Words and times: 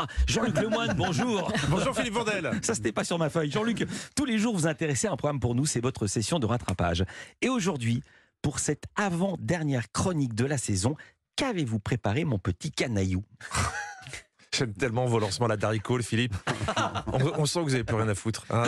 Ah, 0.00 0.06
Jean-Luc 0.28 0.56
Lemoine, 0.60 0.94
bonjour. 0.96 1.52
Bonjour 1.68 1.92
Philippe 1.96 2.14
Vandel. 2.14 2.52
Ça, 2.62 2.76
c'était 2.76 2.92
pas 2.92 3.02
sur 3.02 3.18
ma 3.18 3.30
feuille. 3.30 3.50
Jean-Luc, 3.50 3.84
tous 4.14 4.24
les 4.24 4.38
jours, 4.38 4.54
vous 4.54 4.68
intéressez 4.68 5.08
à 5.08 5.12
un 5.12 5.16
programme 5.16 5.40
pour 5.40 5.56
nous, 5.56 5.66
c'est 5.66 5.80
votre 5.80 6.06
session 6.06 6.38
de 6.38 6.46
rattrapage. 6.46 7.04
Et 7.42 7.48
aujourd'hui, 7.48 8.04
pour 8.40 8.60
cette 8.60 8.84
avant-dernière 8.94 9.90
chronique 9.90 10.34
de 10.34 10.44
la 10.44 10.56
saison, 10.56 10.94
qu'avez-vous 11.34 11.80
préparé, 11.80 12.24
mon 12.24 12.38
petit 12.38 12.70
canaillou 12.70 13.24
J'aime 14.56 14.72
tellement 14.72 15.06
vos 15.06 15.18
lancements 15.18 15.46
la 15.48 15.56
le 15.56 16.02
Philippe. 16.02 16.34
On, 17.12 17.18
on, 17.40 17.46
sent 17.46 17.60
que 17.60 17.64
vous 17.64 17.70
n'avez 17.70 17.84
plus 17.84 17.96
rien 17.96 18.08
à 18.08 18.14
foutre. 18.14 18.44
hein. 18.50 18.64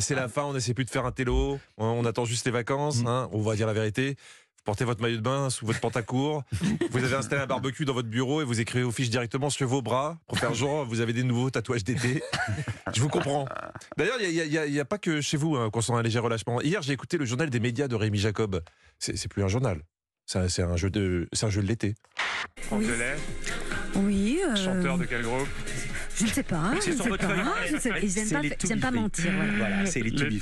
C'est- 0.00 0.14
la 0.14 0.28
fin, 0.28 0.42
on 0.42 0.52
n'essaie 0.52 0.74
plus 0.74 0.84
de 0.84 0.90
faire 0.90 1.06
un 1.06 1.12
télo. 1.12 1.58
On 1.76 2.04
attend 2.04 2.24
juste 2.24 2.46
les 2.46 2.50
vacances. 2.52 3.02
hein. 3.06 3.28
On 3.32 3.40
va 3.40 3.54
dire 3.56 3.66
la 3.66 3.72
vérité. 3.72 4.16
Portez 4.68 4.84
votre 4.84 5.00
maillot 5.00 5.16
de 5.16 5.22
bain 5.22 5.48
sous 5.48 5.64
votre 5.64 5.80
pantacourt. 5.80 6.42
Vous 6.90 7.02
avez 7.02 7.14
installé 7.14 7.40
un 7.40 7.46
barbecue 7.46 7.86
dans 7.86 7.94
votre 7.94 8.10
bureau 8.10 8.42
et 8.42 8.44
vous 8.44 8.60
écrivez 8.60 8.84
aux 8.84 8.90
fiches 8.90 9.08
directement 9.08 9.48
sur 9.48 9.66
vos 9.66 9.80
bras 9.80 10.18
pour 10.26 10.38
faire 10.38 10.52
genre 10.52 10.84
vous 10.84 11.00
avez 11.00 11.14
des 11.14 11.22
nouveaux 11.22 11.48
tatouages 11.48 11.84
d'été. 11.84 12.22
Je 12.94 13.00
vous 13.00 13.08
comprends. 13.08 13.48
D'ailleurs, 13.96 14.16
il 14.20 14.30
n'y 14.30 14.58
a, 14.58 14.66
il 14.66 14.74
y 14.74 14.78
a 14.78 14.84
pas 14.84 14.98
que 14.98 15.22
chez 15.22 15.38
vous 15.38 15.56
hein, 15.56 15.70
qu'on 15.70 15.80
sent 15.80 15.94
un 15.94 16.02
léger 16.02 16.18
relâchement. 16.18 16.60
Hier, 16.60 16.82
j'ai 16.82 16.92
écouté 16.92 17.16
le 17.16 17.24
journal 17.24 17.48
des 17.48 17.60
médias 17.60 17.88
de 17.88 17.94
Rémi 17.94 18.18
Jacob. 18.18 18.60
C'est 18.98 19.26
plus 19.28 19.42
un 19.42 19.48
journal. 19.48 19.80
C'est 20.26 20.60
un- 20.60 20.76
jeu 20.76 20.90
de, 20.90 21.26
c'est 21.32 21.46
un 21.46 21.50
jeu 21.50 21.62
de 21.62 21.66
l'été. 21.66 21.94
Franck 22.60 22.82
Delay, 22.82 23.16
Oui, 23.94 24.38
euh, 24.46 24.54
chanteur 24.54 24.98
de 24.98 25.06
quel 25.06 25.22
groupe? 25.22 25.48
je 26.14 26.24
ne 26.24 26.28
sais 26.28 26.42
pas. 26.42 26.72
Je 26.84 26.90
ne 26.90 26.96
sais 26.96 27.08
pas. 27.08 27.16
feuille. 27.26 27.68
je 27.68 27.74
ne 27.76 27.80
sais 27.80 27.88
pas. 27.88 28.00
Ils 28.00 28.14
n'aiment 28.16 28.42
pas, 28.42 28.56
ils 28.64 28.72
aiment 28.72 28.80
pas 28.80 28.90
mentir. 28.90 29.30
ouais. 29.32 29.56
Voilà, 29.56 29.86
c'est 29.86 30.02
les 30.02 30.10
Les. 30.10 30.40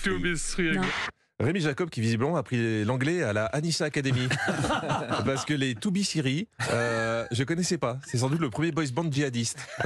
Rémi 1.38 1.60
Jacob, 1.60 1.90
qui 1.90 2.00
visiblement 2.00 2.36
a 2.36 2.42
pris 2.42 2.82
l'anglais 2.84 3.22
à 3.22 3.34
la 3.34 3.44
Anissa 3.46 3.84
Academy. 3.84 4.26
Parce 5.26 5.44
que 5.44 5.52
les 5.52 5.74
To 5.74 5.90
Be 5.90 5.98
Siri, 5.98 6.48
euh, 6.72 7.26
je 7.30 7.44
connaissais 7.44 7.76
pas. 7.76 7.98
C'est 8.06 8.16
sans 8.16 8.30
doute 8.30 8.40
le 8.40 8.48
premier 8.48 8.72
boys 8.72 8.86
band 8.94 9.10
djihadiste. 9.10 9.58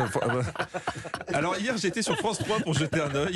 Alors 1.34 1.59
hier, 1.59 1.76
j'étais 1.76 2.02
sur 2.02 2.16
France 2.16 2.38
3 2.38 2.60
pour 2.60 2.74
jeter 2.74 3.00
un 3.00 3.12
œil. 3.16 3.34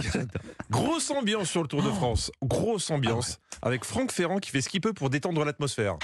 Grosse 0.70 1.10
ambiance 1.10 1.50
sur 1.50 1.62
le 1.62 1.68
Tour 1.68 1.82
de 1.82 1.90
France. 1.90 2.30
Grosse 2.40 2.88
ambiance. 2.92 3.40
Avec 3.62 3.84
Franck 3.84 4.12
Ferrand 4.12 4.38
qui 4.38 4.50
fait 4.50 4.60
ce 4.60 4.68
qu'il 4.68 4.80
peut 4.80 4.92
pour 4.92 5.10
détendre 5.10 5.44
l'atmosphère. 5.44 5.96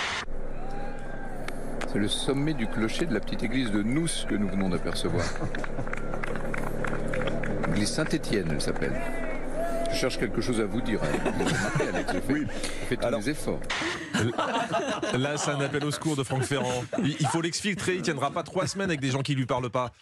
C'est 1.93 1.99
le 1.99 2.09
sommet 2.09 2.55
du 2.55 2.67
clocher 2.67 3.07
de 3.07 3.15
la 3.15 3.21
petite 3.21 3.45
église 3.45 3.71
de 3.71 3.83
Nous 3.83 4.09
que 4.29 4.35
nous 4.35 4.49
venons 4.49 4.69
d'apercevoir. 4.69 5.25
Église 7.69 7.91
Saint-Étienne, 7.91 8.49
elle 8.51 8.61
s'appelle. 8.61 9.01
Je 9.93 9.97
cherche 9.99 10.19
quelque 10.19 10.41
chose 10.41 10.61
à 10.61 10.65
vous 10.65 10.81
dire. 10.81 11.01
hein. 11.03 11.33
Alex, 11.95 12.13
j'ai 12.13 12.47
fait 12.89 12.97
tous 12.97 13.07
Alors- 13.07 13.21
les 13.21 13.31
efforts. 13.31 13.61
Là, 15.19 15.37
c'est 15.37 15.51
un 15.51 15.61
appel 15.61 15.85
au 15.85 15.91
secours 15.91 16.17
de 16.17 16.23
Franck 16.23 16.45
Ferrand. 16.45 16.85
Il 17.03 17.17
il 17.19 17.27
faut 17.29 17.41
l'exfiltrer. 17.41 17.97
Il 17.97 18.03
tiendra 18.03 18.31
pas 18.31 18.43
trois 18.43 18.67
semaines 18.67 18.91
avec 18.91 19.01
des 19.01 19.11
gens 19.11 19.23
qui 19.23 19.35
lui 19.35 19.47
parlent 19.47 19.71
pas. 19.71 19.93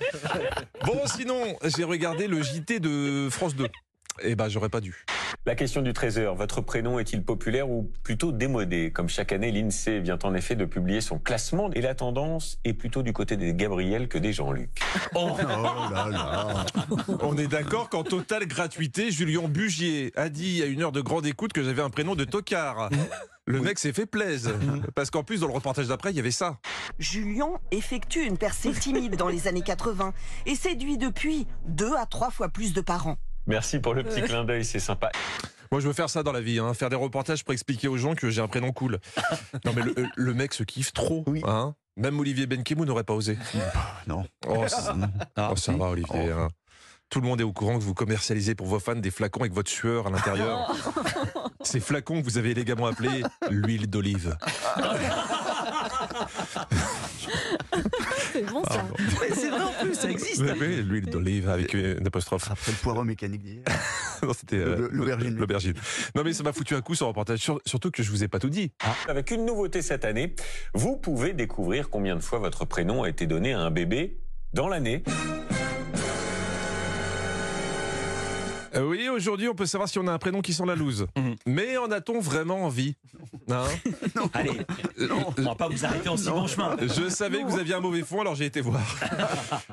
Bon, 0.85 1.01
sinon, 1.07 1.57
j'ai 1.77 1.85
regardé 1.85 2.27
le 2.27 2.43
JT 2.43 2.81
de 2.81 3.29
France 3.31 3.55
2. 3.57 3.67
Eh 4.23 4.35
ben, 4.35 4.49
j'aurais 4.49 4.69
pas 4.69 4.81
dû. 4.81 5.05
La 5.47 5.55
question 5.55 5.83
du 5.83 5.93
trésor, 5.93 6.35
votre 6.35 6.61
prénom 6.61 6.99
est-il 6.99 7.23
populaire 7.23 7.71
ou 7.71 7.91
plutôt 8.03 8.33
démodé? 8.33 8.91
Comme 8.93 9.09
chaque 9.09 9.33
année, 9.33 9.51
l'INSEE 9.51 10.01
vient 10.01 10.19
en 10.23 10.35
effet 10.35 10.57
de 10.57 10.65
publier 10.65 11.01
son 11.01 11.19
classement 11.19 11.71
et 11.73 11.81
la 11.81 11.95
tendance 11.95 12.59
est 12.65 12.75
plutôt 12.75 13.03
du 13.03 13.13
côté 13.13 13.37
des 13.37 13.55
Gabriel 13.55 14.09
que 14.09 14.19
des 14.19 14.33
Jean-Luc. 14.33 14.71
Oh 15.15 15.37
là 15.39 16.09
là 16.11 16.67
On 17.21 17.37
est 17.37 17.47
d'accord 17.47 17.89
qu'en 17.89 18.05
totale 18.05 18.47
gratuité, 18.47 19.11
Julien 19.11 19.49
Bugier 19.49 20.13
a 20.17 20.29
dit 20.29 20.63
à 20.63 20.67
une 20.67 20.83
heure 20.83 20.93
de 20.93 21.01
grande 21.01 21.27
écoute 21.27 21.53
que 21.53 21.63
j'avais 21.63 21.83
un 21.83 21.91
prénom 21.91 22.15
de 22.15 22.25
tocard. 22.25 22.91
Le 23.47 23.61
mec 23.61 23.79
s'est 23.79 23.95
fait 23.95 24.05
plaise. 24.07 24.53
Parce 24.95 25.11
qu'en 25.11 25.25
plus, 25.25 25.41
dans 25.41 25.47
le 25.47 25.55
reportage 25.55 25.89
d'après, 25.89 26.11
il 26.11 26.17
y 26.17 26.21
avait 26.21 26.31
ça. 26.31 26.59
Julien 26.99 27.53
effectue 27.71 28.23
une 28.25 28.37
percée 28.37 28.73
timide 28.73 29.17
dans 29.17 29.29
les 29.29 29.49
années 29.49 29.63
80 29.63 30.13
et 30.45 30.55
séduit 30.55 30.99
depuis 30.99 31.47
deux 31.67 31.95
à 31.97 32.05
trois 32.05 32.31
fois 32.31 32.51
plus 32.51 32.75
de 32.75 32.83
parents. 32.83 33.17
Merci 33.49 33.79
pour 33.81 33.95
le 33.95 34.05
petit 34.05 34.23
clin 34.23 34.45
d'œil, 34.45 34.65
c'est 34.65 34.79
sympa. 34.79 35.11
Moi, 35.73 35.81
je 35.81 35.87
veux 35.87 35.93
faire 35.93 36.09
ça 36.09 36.23
dans 36.23 36.33
la 36.33 36.41
vie, 36.41 36.59
hein, 36.59 36.73
faire 36.75 36.89
des 36.89 36.97
reportages 36.97 37.45
pour 37.45 37.53
expliquer 37.53 37.89
aux 37.89 37.97
gens 37.99 38.15
que 38.15 38.31
j'ai 38.31 38.41
un 38.41 38.49
prénom 38.49 38.73
cool. 38.73 38.99
Non, 39.65 39.73
mais 39.75 39.83
le, 39.83 39.95
le 40.17 40.35
mec 40.35 40.55
se 40.55 40.63
kiffe 40.63 40.93
trop. 40.93 41.25
Hein 41.45 41.75
Même 41.97 42.19
Olivier 42.21 42.47
Benkemoun 42.47 42.87
n'aurait 42.87 43.05
pas 43.05 43.15
osé. 43.15 43.37
Non. 44.07 44.25
Oh, 44.47 44.67
ça, 44.69 44.95
oh, 45.51 45.57
ça 45.57 45.73
va, 45.73 45.87
Olivier. 45.87 46.31
hein. 46.31 46.49
Tout 47.11 47.21
le 47.23 47.27
monde 47.27 47.41
est 47.41 47.45
au 47.45 47.53
courant 47.55 47.79
que 47.79 47.83
vous 47.83 47.95
commercialisez 47.95 48.55
pour 48.55 48.67
vos 48.67 48.79
fans 48.79 48.95
des 48.95 49.11
flacons 49.11 49.41
avec 49.41 49.53
votre 49.55 49.71
sueur 49.71 50.07
à 50.07 50.11
l'intérieur. 50.11 50.71
Ces 51.63 51.81
flacons 51.81 52.21
que 52.21 52.25
vous 52.25 52.37
avez 52.39 52.51
élégamment 52.51 52.87
appelés 52.87 53.23
l'huile 53.51 53.89
d'olive. 53.89 54.37
C'est 58.33 58.43
bon 58.51 58.63
ça. 58.65 58.85
Mais 59.21 59.35
c'est 59.35 59.51
vrai 59.51 59.61
en 59.63 59.73
plus, 59.85 59.95
ça 59.95 60.11
existe. 60.11 60.41
Oui, 60.41 60.51
oui, 60.61 60.83
l'huile 60.83 61.07
d'olive 61.07 61.49
avec 61.49 61.75
une 61.75 62.07
apostrophe. 62.07 62.51
Après 62.51 62.73
le 62.73 62.77
poireau 62.79 63.05
mécanique 63.05 63.43
d'hier. 63.43 63.63
Non, 64.21 64.33
c'était 64.33 64.57
euh, 64.57 64.89
l'aubergine. 64.91 65.37
L'aubergine. 65.37 65.75
Non, 66.17 66.25
mais 66.25 66.33
ça 66.33 66.43
m'a 66.43 66.53
foutu 66.53 66.75
un 66.75 66.81
coup 66.81 66.97
ce 66.97 67.05
reportage. 67.05 67.39
Sur- 67.39 67.61
surtout 67.65 67.93
que 67.93 68.03
je 68.03 68.11
vous 68.11 68.25
ai 68.25 68.29
pas 68.29 68.41
tout 68.41 68.49
dit. 68.49 68.73
Avec 69.07 69.31
une 69.31 69.45
nouveauté 69.47 69.81
cette 69.81 70.05
année, 70.05 70.35
vous 70.75 70.97
pouvez 70.97 71.35
découvrir 71.35 71.89
combien 71.89 72.17
de 72.17 72.21
fois 72.21 72.41
votre 72.41 72.65
prénom 72.65 73.05
a 73.05 73.09
été 73.09 73.29
donné 73.29 73.53
à 73.53 73.61
un 73.61 73.71
bébé 73.71 74.19
dans 74.55 74.67
l'année. 74.67 75.05
Euh, 78.79 78.85
oui, 78.87 79.09
aujourd'hui, 79.09 79.49
on 79.49 79.55
peut 79.55 79.67
savoir 79.67 79.89
si 79.89 79.99
on 79.99 80.07
a 80.07 80.13
un 80.13 80.19
prénom 80.19 80.41
qui 80.41 80.53
sent 80.55 80.65
la 80.67 80.75
loose. 80.77 81.07
Mhm. 81.17 81.37
Mais 81.47 81.77
en 81.77 81.91
a-t-on 81.91 82.21
vraiment 82.21 82.65
envie? 82.65 82.95
Hein? 83.51 83.65
Allez, 84.35 84.53
on 85.37 85.43
va 85.43 85.55
pas 85.55 85.69
vous 85.69 85.85
arrêter 85.85 86.09
en 86.09 86.17
si 86.17 86.29
bon 86.29 86.47
chemin. 86.47 86.77
Je 86.81 87.09
savais 87.09 87.43
que 87.43 87.47
vous 87.49 87.59
aviez 87.59 87.75
un 87.75 87.81
mauvais 87.81 88.03
fond, 88.03 88.21
alors 88.21 88.35
j'ai 88.35 88.45
été 88.47 88.61
voir. 88.61 88.83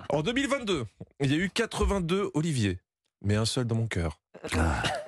En 0.10 0.22
2022, 0.22 0.86
il 1.22 1.32
y 1.32 1.36
a 1.36 1.38
eu 1.38 1.50
82 1.50 2.32
Olivier, 2.34 2.80
mais 3.24 3.36
un 3.36 3.46
seul 3.46 3.66
dans 3.66 3.76
mon 3.76 3.88
cœur. 3.88 4.20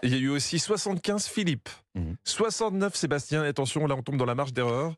Il 0.03 0.09
y 0.11 0.15
a 0.15 0.17
eu 0.17 0.29
aussi 0.29 0.59
75 0.59 1.27
Philippe, 1.27 1.69
Mhm. 1.95 2.15
69 2.23 2.95
Sébastien, 2.95 3.43
et 3.45 3.47
attention, 3.47 3.87
là 3.87 3.95
on 3.95 4.03
tombe 4.03 4.17
dans 4.17 4.25
la 4.25 4.35
marge 4.35 4.53
d'erreur, 4.53 4.93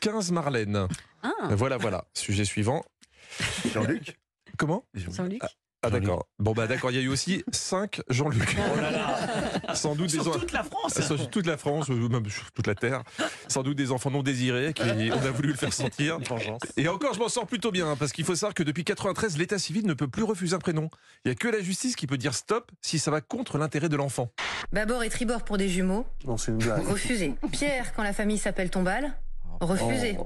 15 0.00 0.30
Marlène. 0.32 0.86
Ah, 1.22 1.30
Voilà, 1.50 1.76
voilà. 1.78 2.04
Sujet 2.14 2.44
suivant. 2.44 2.84
Jean-Luc 3.72 4.18
Comment? 4.58 4.84
Jean-Luc. 4.94 5.40
Ah 5.84 5.90
d'accord. 5.90 6.26
Bon 6.38 6.52
bah 6.52 6.66
d'accord, 6.68 6.90
il 6.92 6.96
y 6.96 7.00
a 7.00 7.02
eu 7.02 7.08
aussi 7.08 7.44
5 7.52 8.02
Jean-Luc. 8.08 8.56
Oh 8.56 8.80
là 8.80 8.90
là. 8.92 9.74
Sans 9.74 9.94
doute 9.96 10.10
des 10.12 10.20
Sur 10.20 10.28
en- 10.28 10.38
toute 10.38 10.52
la 10.52 10.62
France. 10.62 11.00
sur 11.00 11.30
toute 11.30 11.46
la 11.46 11.56
France, 11.56 11.88
même 11.88 12.28
sur 12.30 12.52
toute 12.52 12.66
la 12.66 12.74
Terre. 12.74 13.02
Sans 13.48 13.62
doute 13.62 13.76
des 13.76 13.90
enfants 13.90 14.10
non 14.10 14.22
désirés, 14.22 14.72
qui 14.74 14.82
on 15.12 15.26
a 15.26 15.30
voulu 15.30 15.48
le 15.48 15.54
faire 15.54 15.72
sentir. 15.72 16.18
Et 16.76 16.88
encore, 16.88 17.14
je 17.14 17.18
m'en 17.18 17.28
sors 17.28 17.46
plutôt 17.46 17.70
bien, 17.72 17.88
hein, 17.90 17.96
parce 17.98 18.12
qu'il 18.12 18.24
faut 18.24 18.34
savoir 18.36 18.54
que 18.54 18.62
depuis 18.62 18.84
93, 18.84 19.36
l'état 19.38 19.58
civil 19.58 19.86
ne 19.86 19.94
peut 19.94 20.08
plus 20.08 20.22
refuser 20.22 20.54
un 20.54 20.58
prénom. 20.60 20.88
Il 21.24 21.28
n'y 21.28 21.32
a 21.32 21.34
que 21.34 21.48
la 21.48 21.60
justice 21.60 21.96
qui 21.96 22.06
peut 22.06 22.18
dire 22.18 22.34
stop 22.34 22.70
si 22.80 22.98
ça 22.98 23.10
va 23.10 23.20
contre 23.20 23.58
l'intérêt 23.58 23.88
de 23.88 23.96
l'enfant. 23.96 24.30
Babord 24.72 25.02
et 25.02 25.08
tribord 25.10 25.42
pour 25.44 25.58
des 25.58 25.68
jumeaux. 25.68 26.06
Non, 26.26 26.36
c'est 26.36 26.52
une 26.52 26.58
blague. 26.58 26.86
Refusé. 26.86 27.34
Pierre 27.50 27.92
quand 27.94 28.02
la 28.04 28.12
famille 28.12 28.38
s'appelle 28.38 28.70
Tombal. 28.70 29.12
Refusé. 29.62 30.16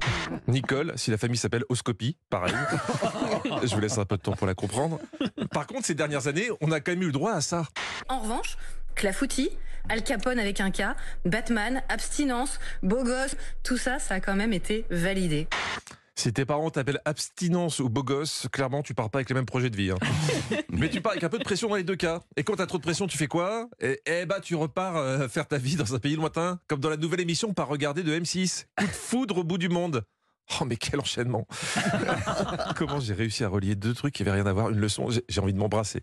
Nicole, 0.47 0.93
si 0.95 1.11
la 1.11 1.17
famille 1.19 1.37
s'appelle 1.37 1.63
Oscopie, 1.69 2.17
pareil. 2.31 2.55
je 3.63 3.75
vous 3.75 3.79
laisse 3.79 3.99
un 3.99 4.05
peu 4.05 4.17
de 4.17 4.21
temps 4.23 4.33
pour 4.33 4.47
la 4.47 4.55
comprendre. 4.55 4.99
Par 5.51 5.67
contre, 5.67 5.85
ces 5.85 5.93
dernières 5.93 6.27
années, 6.27 6.49
on 6.59 6.71
a 6.71 6.79
quand 6.79 6.91
même 6.91 7.03
eu 7.03 7.07
le 7.07 7.11
droit 7.11 7.33
à 7.33 7.41
ça. 7.41 7.67
En 8.09 8.19
revanche, 8.19 8.57
Clafoutis, 8.95 9.51
Al 9.89 10.03
Capone 10.03 10.39
avec 10.39 10.59
un 10.59 10.71
K, 10.71 10.81
Batman, 11.23 11.83
abstinence, 11.87 12.59
beau 12.81 13.03
gosse, 13.03 13.35
tout 13.63 13.77
ça, 13.77 13.99
ça 13.99 14.15
a 14.15 14.19
quand 14.19 14.35
même 14.35 14.53
été 14.53 14.85
validé. 14.89 15.47
Si 16.27 16.33
tes 16.33 16.43
parents 16.43 16.69
t'appellent 16.69 16.99
abstinence 17.05 17.79
ou 17.79 17.87
beau 17.87 18.03
gosse, 18.03 18.49
clairement, 18.51 18.83
tu 18.83 18.93
pars 18.93 19.09
pas 19.09 19.19
avec 19.19 19.29
les 19.29 19.33
mêmes 19.33 19.45
projets 19.45 19.69
de 19.69 19.77
vie. 19.77 19.91
hein. 19.91 19.97
Mais 20.69 20.89
tu 20.89 20.99
pars 20.99 21.13
avec 21.13 21.23
un 21.23 21.29
peu 21.29 21.37
de 21.39 21.43
pression 21.45 21.69
dans 21.69 21.77
les 21.77 21.85
deux 21.85 21.95
cas. 21.95 22.19
Et 22.35 22.43
quand 22.43 22.57
t'as 22.57 22.65
trop 22.65 22.77
de 22.77 22.83
pression, 22.83 23.07
tu 23.07 23.17
fais 23.17 23.27
quoi? 23.27 23.69
Eh 23.79 24.01
eh 24.05 24.25
bah, 24.25 24.41
tu 24.41 24.53
repars 24.55 24.97
euh, 24.97 25.29
faire 25.29 25.47
ta 25.47 25.57
vie 25.57 25.77
dans 25.77 25.95
un 25.95 25.99
pays 25.99 26.17
lointain, 26.17 26.59
comme 26.67 26.81
dans 26.81 26.89
la 26.89 26.97
nouvelle 26.97 27.21
émission 27.21 27.53
Pas 27.53 27.63
regarder 27.63 28.03
de 28.03 28.11
M6. 28.13 28.65
Coup 28.77 28.85
de 28.87 28.91
foudre 28.91 29.37
au 29.37 29.43
bout 29.45 29.57
du 29.57 29.69
monde. 29.69 30.03
Oh, 30.61 30.65
mais 30.65 30.77
quel 30.77 30.99
enchaînement 30.99 31.45
Comment 32.77 32.99
j'ai 33.01 33.13
réussi 33.13 33.43
à 33.43 33.49
relier 33.49 33.75
deux 33.75 33.93
trucs 33.93 34.13
qui 34.13 34.23
n'avaient 34.23 34.37
rien 34.41 34.45
à 34.45 34.53
voir 34.53 34.69
Une 34.69 34.79
leçon, 34.79 35.09
j'ai- 35.09 35.41
envie 35.41 35.53
de 35.53 35.57
m'embrasser. 35.59 36.01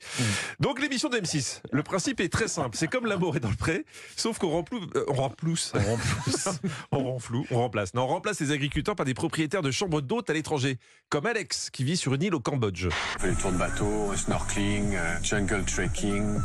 Donc, 0.60 0.80
l'émission 0.80 1.08
de 1.08 1.16
M6. 1.18 1.60
Le 1.72 1.82
principe 1.82 2.20
est 2.20 2.28
très 2.28 2.46
simple. 2.46 2.76
C'est 2.76 2.86
comme 2.88 3.06
l'amour 3.06 3.36
est 3.36 3.40
dans 3.40 3.48
le 3.50 3.56
pré, 3.56 3.84
sauf 4.16 4.38
qu'on 4.38 4.50
remplou, 4.50 4.80
euh, 4.96 5.04
on 5.08 5.14
remplousse. 5.14 5.72
On 5.74 5.80
remplousse. 5.82 6.48
on 6.92 7.04
rend 7.04 7.18
flou, 7.18 7.46
on 7.50 7.56
remplace. 7.58 7.94
Non, 7.94 8.02
on 8.02 8.06
remplace 8.08 8.38
les 8.40 8.52
agriculteurs 8.52 8.94
par 8.96 9.06
des 9.06 9.14
propriétaires 9.14 9.62
de 9.62 9.70
chambres 9.70 10.00
d'hôtes 10.02 10.28
à 10.30 10.34
l'étranger, 10.34 10.78
comme 11.08 11.26
Alex, 11.26 11.70
qui 11.70 11.82
vit 11.84 11.96
sur 11.96 12.14
une 12.14 12.22
île 12.22 12.34
au 12.34 12.40
Cambodge. 12.40 12.88
Je 12.88 12.90
fais 13.20 13.30
des 13.30 13.36
tours 13.36 13.52
de 13.52 13.56
bateau, 13.58 14.14
snorkeling, 14.14 14.94
euh, 14.94 15.16
jungle 15.22 15.64
trekking. 15.64 16.38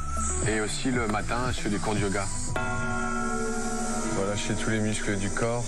Et 0.48 0.62
aussi 0.62 0.90
le 0.92 1.06
matin, 1.08 1.52
je 1.52 1.60
fais 1.62 1.70
du 1.70 1.80
cours 1.80 1.96
de 1.96 2.00
yoga. 2.00 2.26
Relâcher 4.20 4.54
tous 4.56 4.70
les 4.70 4.80
muscles 4.80 5.18
du 5.18 5.30
corps 5.30 5.64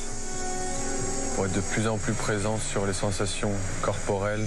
pour 1.35 1.45
être 1.45 1.53
de 1.53 1.61
plus 1.61 1.87
en 1.87 1.97
plus 1.97 2.13
présent 2.13 2.57
sur 2.57 2.85
les 2.85 2.93
sensations 2.93 3.51
corporelles. 3.81 4.45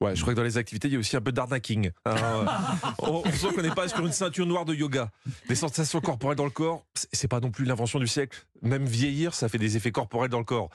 Ouais, 0.00 0.14
je 0.14 0.20
crois 0.22 0.32
que 0.32 0.36
dans 0.36 0.44
les 0.44 0.58
activités, 0.58 0.86
il 0.86 0.92
y 0.94 0.96
a 0.96 1.00
aussi 1.00 1.16
un 1.16 1.20
peu 1.20 1.32
d'arnaquing. 1.32 1.90
hein. 2.06 2.44
on, 3.00 3.22
on 3.24 3.32
sent 3.32 3.48
qu'on 3.54 3.62
n'est 3.62 3.70
pas 3.74 3.88
sur 3.88 4.06
une 4.06 4.12
ceinture 4.12 4.46
noire 4.46 4.64
de 4.64 4.72
yoga. 4.72 5.10
Des 5.48 5.56
sensations 5.56 6.00
corporelles 6.00 6.36
dans 6.36 6.44
le 6.44 6.50
corps, 6.50 6.84
c'est- 6.94 7.08
c'est 7.12 7.26
pas 7.28 7.40
non 7.40 7.50
plus 7.50 7.64
l'invention 7.64 7.98
du 7.98 8.06
siècle. 8.06 8.46
Même 8.62 8.84
vieillir, 8.86 9.34
ça 9.34 9.48
fait 9.48 9.58
des 9.58 9.76
effets 9.76 9.92
corporels 9.92 10.30
dans 10.30 10.38
le 10.38 10.44
corps. 10.44 10.68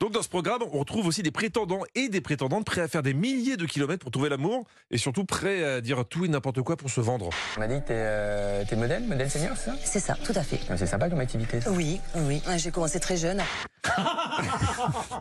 Donc 0.00 0.12
dans 0.12 0.22
ce 0.22 0.28
programme, 0.28 0.60
on 0.72 0.78
retrouve 0.78 1.06
aussi 1.06 1.22
des 1.22 1.30
prétendants 1.30 1.82
et 1.94 2.08
des 2.08 2.20
prétendantes 2.20 2.64
prêts 2.64 2.80
à 2.80 2.88
faire 2.88 3.02
des 3.02 3.14
milliers 3.14 3.56
de 3.56 3.66
kilomètres 3.66 4.02
pour 4.02 4.10
trouver 4.12 4.28
l'amour 4.28 4.64
et 4.90 4.98
surtout 4.98 5.24
prêts 5.24 5.64
à 5.64 5.80
dire 5.80 6.04
tout 6.08 6.24
et 6.24 6.28
n'importe 6.28 6.62
quoi 6.62 6.76
pour 6.76 6.90
se 6.90 7.00
vendre. 7.00 7.30
On 7.56 7.60
m'a 7.60 7.66
dit 7.68 7.74
que 7.80 7.86
t'es 7.88 7.94
euh, 7.96 8.64
t'es 8.68 8.76
modèle, 8.76 9.02
modèle 9.04 9.30
senior, 9.30 9.56
c'est 9.56 9.70
ça? 9.70 9.76
C'est 9.84 10.00
ça, 10.00 10.14
tout 10.24 10.32
à 10.36 10.42
fait. 10.42 10.60
Ah, 10.68 10.76
C'est 10.76 10.86
sympa 10.86 11.08
comme 11.10 11.20
activité. 11.20 11.60
ça. 11.60 11.70
Oui, 11.72 12.00
oui. 12.14 12.40
J'ai 12.56 12.70
commencé 12.70 13.00
très 13.00 13.16
jeune. 13.16 13.42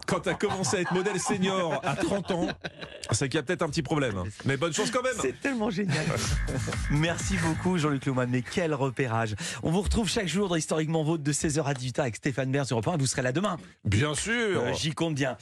Quand 0.07 0.21
tu 0.21 0.29
as 0.29 0.33
commencé 0.33 0.77
à 0.77 0.81
être 0.81 0.93
modèle 0.93 1.19
senior 1.19 1.79
à 1.83 1.95
30 1.95 2.31
ans, 2.31 2.47
c'est 3.11 3.27
qu'il 3.27 3.35
y 3.35 3.39
a 3.39 3.43
peut-être 3.43 3.61
un 3.61 3.69
petit 3.69 3.81
problème. 3.81 4.17
hein. 4.17 4.23
Mais 4.45 4.57
bonne 4.57 4.73
chance 4.73 4.89
quand 4.91 5.03
même. 5.03 5.13
C'est 5.21 5.39
tellement 5.39 5.69
génial. 5.69 6.05
Merci 6.91 7.35
beaucoup 7.37 7.77
Jean-Luc 7.77 8.05
Lemoine, 8.05 8.29
mais 8.29 8.41
quel 8.41 8.73
repérage. 8.73 9.35
On 9.63 9.71
vous 9.71 9.81
retrouve 9.81 10.09
chaque 10.09 10.27
jour 10.27 10.47
dans 10.49 10.55
Historiquement 10.55 11.03
Vôtre 11.03 11.23
de 11.23 11.33
16h 11.33 11.63
à 11.63 11.73
18h 11.73 12.02
avec 12.03 12.15
Stéphane 12.15 12.51
Bern 12.51 12.65
sur 12.65 12.75
Europe 12.77 12.87
1. 12.87 12.97
Vous 12.97 13.07
serez 13.07 13.21
là 13.21 13.31
demain. 13.31 13.57
Bien 13.85 14.13
sûr. 14.15 14.61
Euh, 14.61 14.73
J'y 14.73 14.93
compte 14.93 15.15
bien. 15.15 15.31